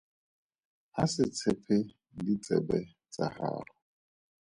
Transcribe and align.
A 1.01 1.03
se 1.13 1.23
tshepe 1.35 1.75
ditsebe 2.23 2.79
tsa 3.11 3.25
gagwe. 3.35 3.73